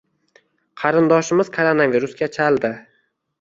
[0.83, 2.73] Qarindoshimiz koronavirusga chaldi